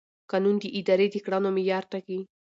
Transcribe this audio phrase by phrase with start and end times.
[0.31, 2.19] قانون د ادارې د کړنو معیار ټاکي.